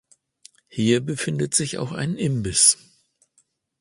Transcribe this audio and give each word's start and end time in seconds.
Hier 0.67 0.99
befindet 1.01 1.53
sich 1.53 1.77
auch 1.77 1.91
ein 1.91 2.15
Imbiss. 2.15 2.75